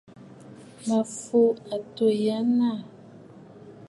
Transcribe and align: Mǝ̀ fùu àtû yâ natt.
Mǝ̀ 0.87 1.03
fùu 1.17 1.49
àtû 1.75 2.05
yâ 2.23 2.37
natt. 2.57 2.87